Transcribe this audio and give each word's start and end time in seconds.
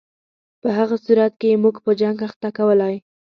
په 0.61 0.69
هغه 0.77 0.95
صورت 1.05 1.33
کې 1.39 1.47
یې 1.51 1.61
موږ 1.63 1.75
په 1.85 1.91
جنګ 2.01 2.17
اخته 2.27 2.49
کولای. 2.57 2.95